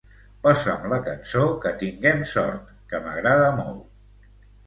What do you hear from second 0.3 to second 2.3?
Posa'm la cançó "Que tinguem